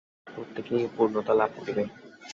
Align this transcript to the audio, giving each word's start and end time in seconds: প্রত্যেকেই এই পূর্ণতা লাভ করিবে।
প্রত্যেকেই 0.27 0.79
এই 0.79 0.89
পূর্ণতা 0.95 1.33
লাভ 1.33 1.51
করিবে। 1.57 1.83